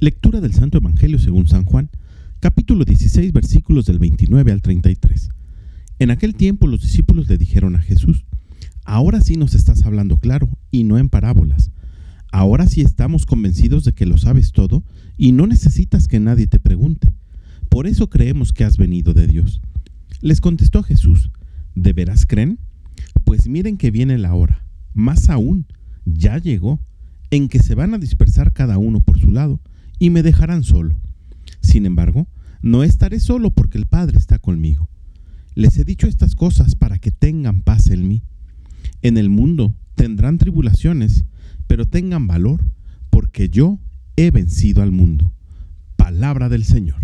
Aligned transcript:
Lectura 0.00 0.40
del 0.40 0.54
Santo 0.54 0.78
Evangelio 0.78 1.18
según 1.18 1.48
San 1.48 1.64
Juan, 1.64 1.90
capítulo 2.38 2.84
16, 2.84 3.32
versículos 3.32 3.84
del 3.84 3.98
29 3.98 4.52
al 4.52 4.62
33. 4.62 5.28
En 5.98 6.12
aquel 6.12 6.36
tiempo 6.36 6.68
los 6.68 6.82
discípulos 6.82 7.28
le 7.28 7.36
dijeron 7.36 7.74
a 7.74 7.80
Jesús, 7.80 8.24
Ahora 8.84 9.20
sí 9.20 9.36
nos 9.36 9.56
estás 9.56 9.84
hablando 9.84 10.18
claro 10.18 10.48
y 10.70 10.84
no 10.84 10.98
en 10.98 11.08
parábolas. 11.08 11.72
Ahora 12.30 12.68
sí 12.68 12.80
estamos 12.80 13.26
convencidos 13.26 13.82
de 13.82 13.92
que 13.92 14.06
lo 14.06 14.18
sabes 14.18 14.52
todo 14.52 14.84
y 15.16 15.32
no 15.32 15.48
necesitas 15.48 16.06
que 16.06 16.20
nadie 16.20 16.46
te 16.46 16.60
pregunte. 16.60 17.08
Por 17.68 17.88
eso 17.88 18.08
creemos 18.08 18.52
que 18.52 18.62
has 18.62 18.76
venido 18.76 19.14
de 19.14 19.26
Dios. 19.26 19.60
Les 20.20 20.40
contestó 20.40 20.84
Jesús, 20.84 21.32
¿de 21.74 21.92
veras 21.92 22.24
creen? 22.24 22.60
Pues 23.24 23.48
miren 23.48 23.76
que 23.76 23.90
viene 23.90 24.16
la 24.16 24.32
hora, 24.32 24.64
más 24.94 25.28
aún, 25.28 25.66
ya 26.04 26.38
llegó, 26.38 26.78
en 27.32 27.48
que 27.48 27.58
se 27.58 27.74
van 27.74 27.94
a 27.94 27.98
dispersar 27.98 28.52
cada 28.52 28.78
uno 28.78 29.00
por 29.00 29.18
su 29.18 29.32
lado 29.32 29.60
y 29.98 30.10
me 30.10 30.22
dejarán 30.22 30.64
solo. 30.64 31.00
Sin 31.60 31.86
embargo, 31.86 32.28
no 32.62 32.82
estaré 32.82 33.20
solo 33.20 33.50
porque 33.50 33.78
el 33.78 33.86
Padre 33.86 34.18
está 34.18 34.38
conmigo. 34.38 34.88
Les 35.54 35.78
he 35.78 35.84
dicho 35.84 36.06
estas 36.06 36.34
cosas 36.34 36.74
para 36.74 36.98
que 36.98 37.10
tengan 37.10 37.62
paz 37.62 37.90
en 37.90 38.06
mí. 38.06 38.22
En 39.02 39.18
el 39.18 39.28
mundo 39.28 39.74
tendrán 39.94 40.38
tribulaciones, 40.38 41.24
pero 41.66 41.86
tengan 41.86 42.26
valor, 42.26 42.70
porque 43.10 43.48
yo 43.48 43.78
he 44.16 44.30
vencido 44.30 44.82
al 44.82 44.92
mundo. 44.92 45.32
Palabra 45.96 46.48
del 46.48 46.64
Señor. 46.64 47.02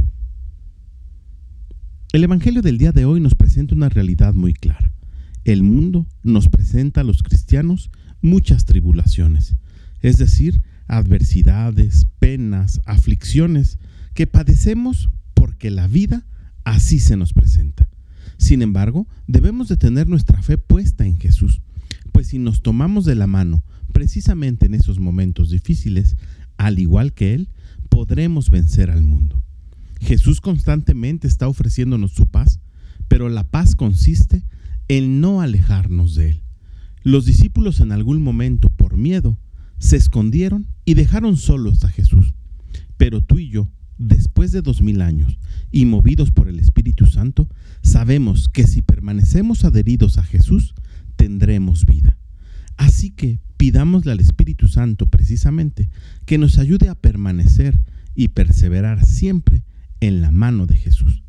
El 2.13 2.23
Evangelio 2.23 2.63
del 2.63 2.79
día 2.79 2.93
de 2.93 3.05
hoy 3.05 3.21
nos 3.21 3.35
presenta 3.35 3.75
una 3.75 3.89
realidad 3.89 4.35
muy 4.35 4.55
clara. 4.55 4.93
El 5.45 5.63
mundo 5.63 6.07
nos 6.23 6.49
presenta 6.49 7.01
a 7.01 7.05
los 7.05 7.23
cristianos 7.23 7.91
muchas 8.23 8.65
tribulaciones, 8.65 9.57
es 10.01 10.17
decir, 10.17 10.63
adversidades, 10.87 12.07
penas, 12.35 12.81
aflicciones 12.85 13.79
que 14.13 14.27
padecemos 14.27 15.09
porque 15.35 15.71
la 15.71 15.87
vida 15.87 16.27
así 16.65 16.99
se 16.99 17.17
nos 17.17 17.33
presenta. 17.33 17.89
Sin 18.39 18.61
embargo, 18.61 19.07
debemos 19.29 19.69
de 19.69 19.77
tener 19.77 20.09
nuestra 20.09 20.43
fe 20.43 20.59
puesta 20.59 21.07
en 21.07 21.17
Jesús, 21.21 21.61
pues 22.11 22.27
si 22.27 22.41
nos 22.41 22.61
tomamos 22.61 23.05
de 23.05 23.15
la 23.15 23.29
mano 23.29 23.63
precisamente 23.93 24.67
en 24.67 24.75
esos 24.75 24.99
momentos 24.99 25.51
difíciles, 25.51 26.17
al 26.57 26.81
igual 26.81 27.13
que 27.13 27.35
Él, 27.35 27.51
podremos 27.89 28.51
vencer 28.51 28.91
al 28.91 29.05
mundo. 29.05 29.41
Jesús 30.01 30.41
constantemente 30.41 31.29
está 31.29 31.47
ofreciéndonos 31.47 32.15
su 32.15 32.27
paz, 32.27 32.59
pero 33.07 33.29
la 33.29 33.45
paz 33.45 33.77
consiste 33.77 34.43
en 34.89 35.21
no 35.21 35.41
alejarnos 35.41 36.17
de 36.17 36.31
Él. 36.31 36.43
Los 37.05 37.27
discípulos 37.27 37.79
en 37.79 37.93
algún 37.93 38.21
momento, 38.23 38.71
por 38.71 38.97
miedo, 38.97 39.39
se 39.79 39.97
escondieron 39.97 40.67
y 40.85 40.95
dejaron 40.95 41.37
solos 41.37 41.85
a 41.85 41.91
Jesús. 41.91 42.24
Pero 42.97 43.23
tú 43.23 43.39
y 43.39 43.49
yo, 43.49 43.69
después 43.99 44.53
de 44.53 44.63
dos 44.63 44.83
mil 44.83 45.01
años 45.01 45.39
y 45.71 45.85
movidos 45.85 46.31
por 46.31 46.49
el 46.49 46.59
Espíritu 46.59 47.07
Santo, 47.07 47.49
sabemos 47.83 48.49
que 48.49 48.67
si 48.67 48.83
permanecemos 48.83 49.65
adheridos 49.65 50.19
a 50.19 50.23
Jesús, 50.23 50.75
tendremos 51.17 51.87
vida. 51.87 52.17
Así 52.77 53.11
que 53.11 53.41
pidámosle 53.57 54.13
al 54.13 54.21
Espíritu 54.21 54.69
Santo 54.69 55.07
precisamente 55.07 55.89
que 56.27 56.39
nos 56.39 56.59
ayude 56.59 56.89
a 56.89 56.95
permanecer 56.95 57.81
y 58.15 58.29
perseverar 58.29 59.05
siempre 59.07 59.63
en 60.01 60.21
la 60.21 60.31
mano 60.31 60.67
de 60.67 60.77
Jesús. 60.77 61.23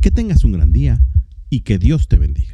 Que 0.00 0.10
tengas 0.10 0.44
un 0.44 0.52
gran 0.52 0.72
día 0.72 1.02
y 1.50 1.60
que 1.60 1.78
Dios 1.78 2.08
te 2.08 2.18
bendiga. 2.18 2.53